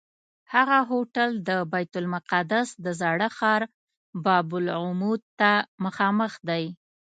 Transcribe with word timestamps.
هغه 0.53 0.77
هوټل 0.91 1.29
د 1.47 1.49
بیت 1.71 1.93
المقدس 2.01 2.67
د 2.85 2.87
زاړه 2.99 3.27
ښار 3.37 3.61
باب 4.25 4.47
العمود 4.59 5.21
ته 5.39 5.51
مخامخ 5.85 6.33
دی. 6.49 6.63